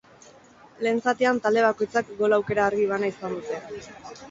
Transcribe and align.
Lehen 0.87 1.01
zatian 1.07 1.41
talde 1.43 1.67
bakoitzak 1.67 2.11
gol 2.23 2.37
aukera 2.39 2.67
argi 2.71 2.91
bana 2.95 3.13
izan 3.17 3.39
dute. 3.39 3.63